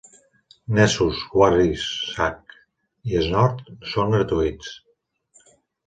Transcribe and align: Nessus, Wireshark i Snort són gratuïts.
Nessus, 0.77 1.19
Wireshark 1.41 2.57
i 3.13 3.23
Snort 3.29 3.65
són 3.95 4.15
gratuïts. 4.19 4.77